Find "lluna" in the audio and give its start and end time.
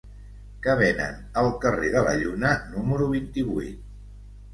2.21-2.55